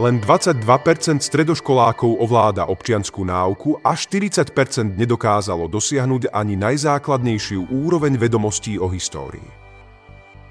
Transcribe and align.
Len 0.00 0.24
22% 0.24 0.64
stredoškolákov 1.20 2.16
ovláda 2.16 2.64
občianskú 2.64 3.28
náuku 3.28 3.76
a 3.84 3.92
40% 3.92 4.48
nedokázalo 4.96 5.68
dosiahnuť 5.68 6.32
ani 6.32 6.56
najzákladnejšiu 6.56 7.68
úroveň 7.68 8.16
vedomostí 8.16 8.80
o 8.80 8.88
histórii. 8.88 9.44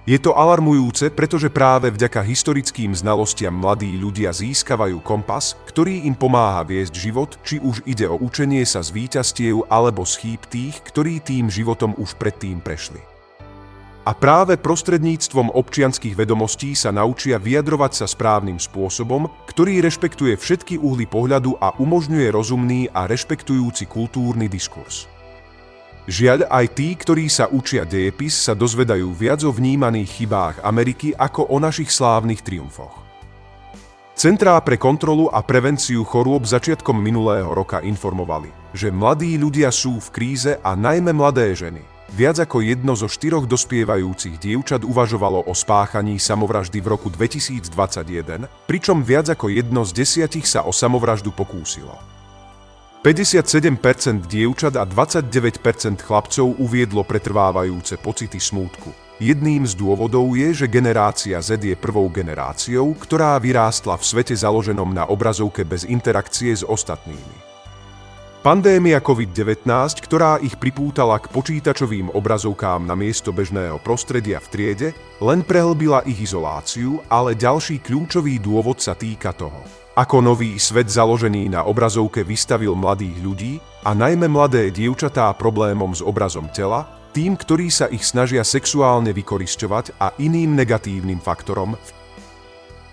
Je 0.05 0.21
to 0.21 0.37
alarmujúce, 0.37 1.09
pretože 1.09 1.49
práve 1.49 1.89
vďaka 1.89 2.21
historickým 2.21 2.93
znalostiam 2.93 3.57
mladí 3.57 3.97
ľudia 3.97 4.29
získavajú 4.29 5.01
kompas, 5.01 5.57
ktorý 5.65 6.05
im 6.05 6.13
pomáha 6.13 6.61
viesť 6.61 6.93
život, 6.93 7.37
či 7.41 7.57
už 7.57 7.81
ide 7.89 8.05
o 8.05 8.21
učenie 8.21 8.61
sa 8.61 8.85
z 8.85 8.93
víťazstiev 8.93 9.65
alebo 9.73 10.05
z 10.05 10.13
chýb 10.21 10.41
tých, 10.49 10.85
ktorí 10.85 11.17
tým 11.17 11.49
životom 11.49 11.97
už 11.97 12.13
predtým 12.17 12.61
prešli. 12.61 13.10
A 14.01 14.17
práve 14.17 14.57
prostredníctvom 14.57 15.53
občianských 15.53 16.17
vedomostí 16.17 16.73
sa 16.73 16.89
naučia 16.89 17.37
vyjadrovať 17.37 18.01
sa 18.01 18.05
správnym 18.09 18.57
spôsobom, 18.57 19.29
ktorý 19.45 19.77
rešpektuje 19.85 20.33
všetky 20.41 20.81
uhly 20.81 21.05
pohľadu 21.05 21.53
a 21.61 21.77
umožňuje 21.77 22.33
rozumný 22.33 22.89
a 22.89 23.05
rešpektujúci 23.05 23.85
kultúrny 23.85 24.49
diskurs. 24.49 25.05
Žiaľ, 26.09 26.49
aj 26.49 26.65
tí, 26.73 26.97
ktorí 26.97 27.29
sa 27.29 27.45
učia 27.45 27.85
dejepis, 27.85 28.33
sa 28.33 28.57
dozvedajú 28.57 29.13
viac 29.13 29.45
o 29.45 29.53
vnímaných 29.53 30.17
chybách 30.17 30.65
Ameriky 30.65 31.13
ako 31.13 31.53
o 31.53 31.61
našich 31.61 31.93
slávnych 31.93 32.41
triumfoch. 32.41 33.05
Centrá 34.17 34.57
pre 34.65 34.81
kontrolu 34.81 35.29
a 35.29 35.45
prevenciu 35.45 36.01
chorôb 36.01 36.49
začiatkom 36.49 36.97
minulého 36.97 37.53
roka 37.53 37.85
informovali, 37.85 38.49
že 38.73 38.89
mladí 38.89 39.37
ľudia 39.37 39.69
sú 39.69 40.01
v 40.01 40.09
kríze 40.09 40.57
a 40.57 40.73
najmä 40.73 41.13
mladé 41.13 41.53
ženy. 41.53 42.00
Viac 42.11 42.43
ako 42.43 42.59
jedno 42.59 42.91
zo 42.91 43.07
štyroch 43.07 43.47
dospievajúcich 43.47 44.35
dievčat 44.35 44.83
uvažovalo 44.83 45.47
o 45.47 45.55
spáchaní 45.55 46.19
samovraždy 46.19 46.83
v 46.83 46.87
roku 46.91 47.07
2021, 47.07 48.51
pričom 48.67 48.99
viac 48.99 49.31
ako 49.31 49.47
jedno 49.47 49.87
z 49.87 50.03
desiatich 50.03 50.43
sa 50.43 50.67
o 50.67 50.75
samovraždu 50.75 51.31
pokúsilo. 51.31 51.95
57% 52.99 54.27
dievčat 54.27 54.75
a 54.75 54.83
29% 54.83 56.03
chlapcov 56.03 56.47
uviedlo 56.59 57.07
pretrvávajúce 57.07 57.95
pocity 57.97 58.43
smútku. 58.43 58.91
Jedným 59.17 59.63
z 59.63 59.79
dôvodov 59.79 60.35
je, 60.35 60.51
že 60.51 60.67
generácia 60.67 61.39
Z 61.39 61.63
je 61.63 61.79
prvou 61.79 62.11
generáciou, 62.11 62.91
ktorá 62.93 63.39
vyrástla 63.39 63.95
v 63.95 64.03
svete 64.03 64.35
založenom 64.35 64.91
na 64.91 65.07
obrazovke 65.07 65.63
bez 65.63 65.87
interakcie 65.87 66.51
s 66.53 66.67
ostatnými. 66.67 67.50
Pandémia 68.41 68.97
COVID-19, 69.05 69.69
ktorá 70.01 70.41
ich 70.41 70.57
pripútala 70.57 71.21
k 71.21 71.29
počítačovým 71.29 72.09
obrazovkám 72.09 72.81
na 72.89 72.97
miesto 72.97 73.29
bežného 73.29 73.77
prostredia 73.85 74.41
v 74.41 74.47
triede, 74.49 74.89
len 75.21 75.45
prehlbila 75.45 76.01
ich 76.09 76.25
izoláciu, 76.25 77.05
ale 77.05 77.37
ďalší 77.37 77.85
kľúčový 77.85 78.41
dôvod 78.41 78.81
sa 78.81 78.97
týka 78.97 79.29
toho, 79.37 79.61
ako 79.93 80.25
nový 80.25 80.57
svet 80.57 80.89
založený 80.89 81.53
na 81.53 81.69
obrazovke 81.69 82.25
vystavil 82.25 82.73
mladých 82.73 83.17
ľudí 83.21 83.53
a 83.85 83.93
najmä 83.93 84.25
mladé 84.25 84.73
dievčatá 84.73 85.29
problémom 85.37 85.93
s 85.93 86.01
obrazom 86.01 86.49
tela, 86.49 86.89
tým, 87.13 87.37
ktorí 87.37 87.69
sa 87.69 87.93
ich 87.93 88.01
snažia 88.01 88.41
sexuálne 88.41 89.13
vykorisťovať 89.13 90.01
a 90.01 90.17
iným 90.17 90.57
negatívnym 90.57 91.21
faktorom 91.21 91.77
v 91.77 91.89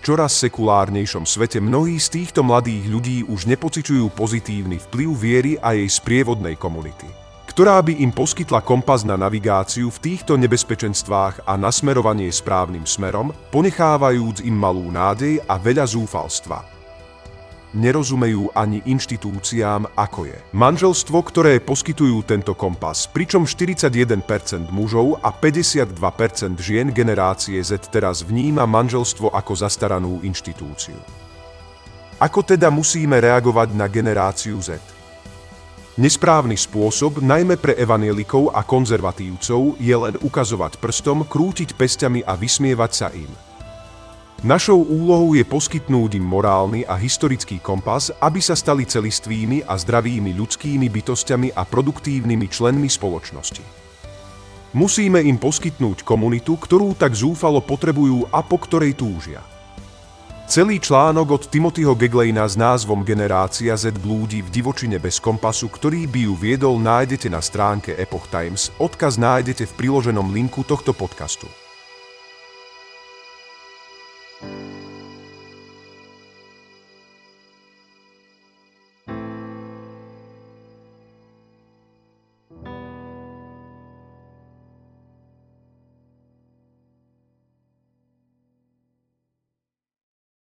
čoraz 0.01 0.39
sekulárnejšom 0.41 1.27
svete 1.27 1.61
mnohí 1.61 1.99
z 1.99 2.21
týchto 2.21 2.41
mladých 2.41 2.83
ľudí 2.87 3.17
už 3.27 3.45
nepociťujú 3.45 4.09
pozitívny 4.15 4.79
vplyv 4.89 5.09
viery 5.13 5.53
a 5.59 5.75
jej 5.75 5.87
sprievodnej 5.91 6.55
komunity, 6.55 7.05
ktorá 7.51 7.83
by 7.83 7.99
im 7.99 8.15
poskytla 8.15 8.63
kompas 8.63 9.03
na 9.03 9.19
navigáciu 9.19 9.91
v 9.91 9.99
týchto 9.99 10.39
nebezpečenstvách 10.39 11.45
a 11.45 11.53
nasmerovanie 11.59 12.31
správnym 12.31 12.87
smerom, 12.87 13.35
ponechávajúc 13.51 14.41
im 14.47 14.55
malú 14.55 14.87
nádej 14.89 15.43
a 15.45 15.59
veľa 15.59 15.83
zúfalstva 15.85 16.78
nerozumejú 17.73 18.49
ani 18.57 18.81
inštitúciám, 18.85 19.93
ako 19.93 20.29
je. 20.29 20.37
Manželstvo, 20.55 21.17
ktoré 21.21 21.61
poskytujú 21.61 22.25
tento 22.25 22.57
kompas, 22.57 23.05
pričom 23.05 23.45
41% 23.45 24.73
mužov 24.73 25.21
a 25.21 25.29
52% 25.29 25.93
žien 26.57 26.89
generácie 26.89 27.61
Z 27.61 27.91
teraz 27.93 28.25
vníma 28.25 28.65
manželstvo 28.65 29.29
ako 29.29 29.53
zastaranú 29.53 30.23
inštitúciu. 30.25 30.97
Ako 32.19 32.43
teda 32.43 32.67
musíme 32.67 33.21
reagovať 33.21 33.77
na 33.77 33.87
generáciu 33.87 34.59
Z? 34.59 34.81
Nesprávny 35.99 36.55
spôsob, 36.55 37.19
najmä 37.19 37.59
pre 37.59 37.75
evanielikov 37.75 38.55
a 38.55 38.63
konzervatívcov, 38.63 39.75
je 39.83 39.95
len 39.95 40.15
ukazovať 40.23 40.79
prstom, 40.79 41.27
krútiť 41.27 41.75
pestiami 41.75 42.23
a 42.23 42.39
vysmievať 42.39 42.91
sa 42.95 43.09
im– 43.11 43.27
Našou 44.39 44.79
úlohou 44.87 45.35
je 45.35 45.43
poskytnúť 45.43 46.15
im 46.15 46.23
morálny 46.23 46.87
a 46.87 46.95
historický 46.95 47.59
kompas, 47.59 48.07
aby 48.23 48.39
sa 48.39 48.55
stali 48.55 48.87
celistvými 48.87 49.67
a 49.67 49.75
zdravými 49.75 50.31
ľudskými 50.31 50.87
bytostiami 50.87 51.51
a 51.51 51.67
produktívnymi 51.67 52.47
členmi 52.47 52.87
spoločnosti. 52.87 53.59
Musíme 54.79 55.19
im 55.27 55.35
poskytnúť 55.35 56.07
komunitu, 56.07 56.55
ktorú 56.55 56.95
tak 56.95 57.19
zúfalo 57.19 57.59
potrebujú 57.59 58.31
a 58.31 58.39
po 58.39 58.63
ktorej 58.63 58.95
túžia. 58.95 59.43
Celý 60.47 60.79
článok 60.79 61.35
od 61.35 61.43
Timothyho 61.51 61.99
Geglejna 61.99 62.47
s 62.47 62.55
názvom 62.55 63.03
Generácia 63.03 63.75
Z 63.75 63.99
blúdi 63.99 64.39
v 64.39 64.55
divočine 64.55 65.03
bez 65.03 65.19
kompasu, 65.19 65.67
ktorý 65.67 66.07
by 66.07 66.31
ju 66.31 66.33
viedol, 66.39 66.79
nájdete 66.79 67.27
na 67.27 67.43
stránke 67.43 67.91
Epoch 67.99 68.31
Times. 68.31 68.71
Odkaz 68.79 69.19
nájdete 69.19 69.67
v 69.67 69.75
priloženom 69.75 70.31
linku 70.31 70.63
tohto 70.63 70.95
podcastu. 70.95 71.51